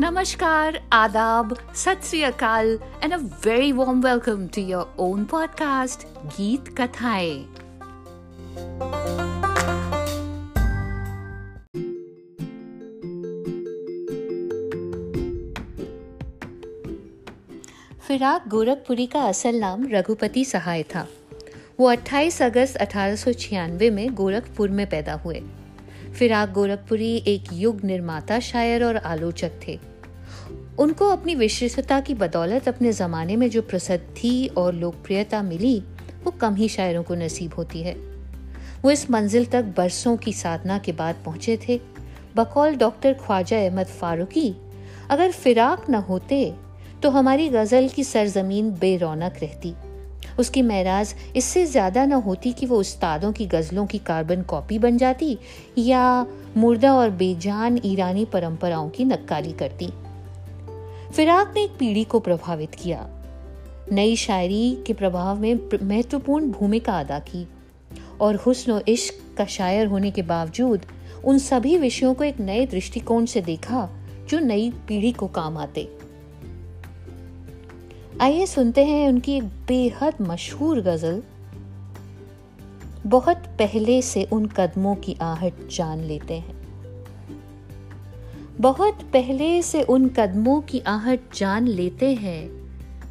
[0.00, 7.44] नमस्कार, आदाब, सत and a very warm welcome to your own podcast गीत कथाएँ
[18.08, 21.08] फिराक गोरखपुरी का असल नाम रघुपति सहाय था
[21.80, 23.16] वो 28 अगस्त अठारह
[23.90, 25.42] में गोरखपुर में पैदा हुए।
[26.12, 29.78] फिराक गोरखपुरी एक युग निर्माता, शायर और आलोचक थे।
[30.78, 35.78] उनको अपनी विशिष्टता की बदौलत अपने ज़माने में जो प्रसिद्धि और लोकप्रियता मिली,
[36.24, 37.94] वो कम ही शायरों को नसीब होती है।
[38.82, 41.80] वो इस मंजिल तक बरसों की साधना के बाद पहुँचे थे।
[42.36, 44.54] बकौल डॉक्टर ख्वाजा अहमद फारूकी,
[45.10, 46.54] अगर फिराक न होते
[47.02, 49.74] तो हमारी गज़ल की सरजमीन बेरौनक रहती।
[50.38, 54.96] उसकी महराज इससे ज़्यादा न होती कि वो उस्तादों की गज़लों की कार्बन कॉपी बन
[54.96, 55.38] जाती
[55.78, 56.26] या
[56.56, 59.88] मुर्दा और बेजान ईरानी परंपराओं की नक्काली करती।
[61.12, 63.08] फिराक ने एक पीढ़ी को प्रभावित किया।
[63.92, 67.46] नई शायरी के प्रभाव में महत्वपूर्ण भूमिका अदा की
[68.20, 70.86] और हुस्न और इश्क का शायर होने के बावजूद
[71.24, 73.88] उन सभी विषयों को एक नए दृष्टिकोण से देखा
[74.30, 75.88] जो नई पीढ़ी को काम आते।
[78.22, 81.22] आइए सुनते हैं उनकी एक बेहद मशहूर गज़ल।
[83.06, 86.54] बहुत पहले से उन कदमों की आहट जान लेते हैं।
[88.60, 92.70] बहुत पहले से उन कदमों की आहट जान लेते हैं।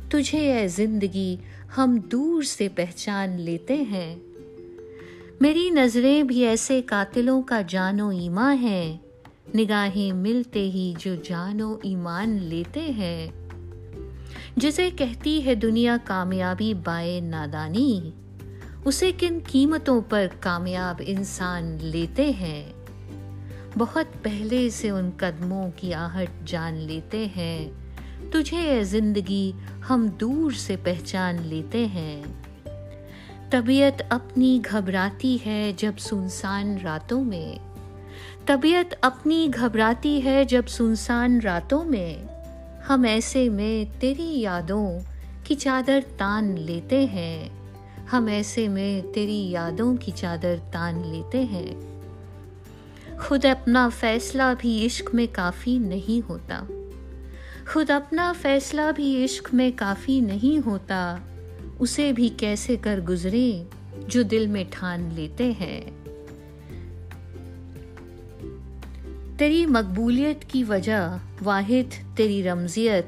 [0.10, 1.40] तुझे यह ज़िंदगी
[1.76, 4.22] हम दूर से पहचान लेते हैं।
[5.42, 9.00] मेरी नज़रें भी ऐसे कातिलों का जानो ईमा है।
[9.56, 13.41] निगाहें मिलते ही जो जानो ईमान लेते हैं।
[14.58, 18.14] जिसे कहती है दुनिया कामयाबी बाय नादानी।
[18.86, 22.74] उसे किन कीमतों पर कामयाब इंसान लेते हैं?
[23.78, 27.82] बहुत पहले से उन कदमों की आहट जान लेते हैं।
[28.30, 32.44] तुझे ज़िंदगी हम दूर से पहचान लेते हैं।
[33.52, 37.60] तबीयत अपनी घबराती है जब सुनसान रातों में।
[38.48, 42.31] तबीयत अपनी घबराती है जब सुनसान रातों में।
[42.88, 45.02] हम ऐसे में तेरी यादों
[45.46, 47.52] की चादर तान लेते हैं।
[48.08, 52.02] हम ऐसे में तेरी यादों की चादर तान लेते हैं।
[53.18, 56.68] खुद अपना फैसला भी इश्क में काफ़ी नहीं होता।
[57.74, 61.22] खुद अपना फैसला भी इश्क में काफ़ी नहीं होता।
[61.80, 63.68] उसे भी कैसे कर गुजरे
[64.10, 66.01] जो दिल में ठान लेते हैं।
[69.42, 73.08] तेरी मकबूलियत की वजह वाहिद, तेरी रमजियत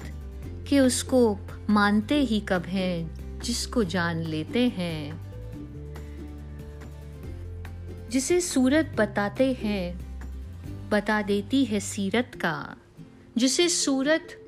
[0.69, 1.38] कि उसको
[1.69, 5.13] मानते ही कब हैं जिसको जान लेते हैं।
[8.09, 9.99] जिसे सूरत बताते हैं,
[10.89, 12.75] बता देती है सीरत का।
[13.38, 14.45] जिसे सूरत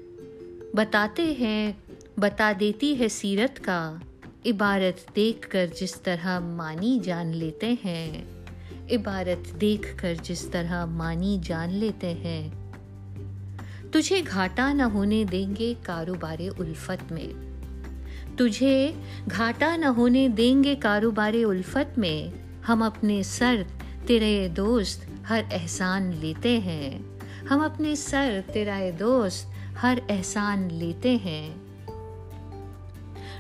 [0.76, 1.84] बताते हैं,
[2.20, 4.02] बता देती है सीरत का।
[4.46, 8.35] इबारत देखकर जिस तरह मानी जान लेते हैं।
[8.92, 12.66] इबारत देखकर जिस तरह मानी जान लेते हैं।
[13.94, 17.56] तुझे घाटा न होने देंगे कारोबार उल्फत में।
[18.38, 22.34] तुझे घाटा न होने देंगे कारोबार उल्फत में।
[22.66, 23.66] हम अपने सर
[24.08, 31.66] तेरे दोस्त हर एहसान लेते हैं। हम अपने सर तेरा दोस्त हर एहसान लेते हैं।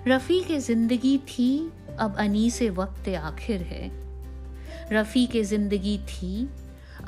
[0.07, 4.04] रफ़ी के ज़िंदगी थी, अब अनी से वक्त आखिर है।
[4.91, 6.49] रफ़ी के ज़िंदगी थी।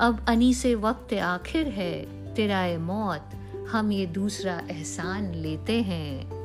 [0.00, 3.30] अब अनी से वक्त आखिर है तेरा मौत,
[3.70, 6.38] हम ये दूसरा एहसान लेते हैं।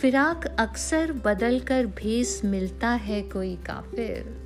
[0.00, 4.42] फिराक अक्सर बदल कर भेस मिलता है कोई काफिर।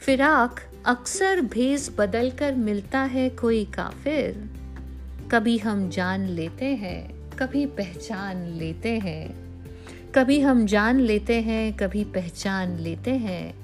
[0.00, 4.50] फिराक अक्सर भेस बदल कर मिलता है कोई काफिर।
[5.32, 9.42] कभी हम जान लेते हैं, कभी पहचान लेते हैं।
[10.14, 13.61] कभी हम जान लेते हैं, कभी पहचान लेते हैं।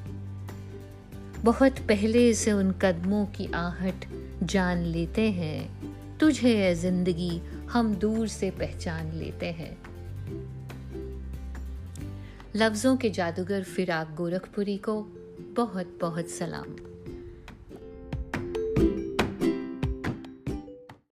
[1.45, 4.05] बहुत पहले से उन कदमों की आहट
[4.43, 9.79] जान लेते हैं। तुझे है ज़िंदगी, हम दूर से पहचान लेते हैं।
[12.57, 15.03] लफ्ज़ों के जादूगर फिराक गोरखपुरी को
[15.57, 16.77] बहुत बहुत सलाम।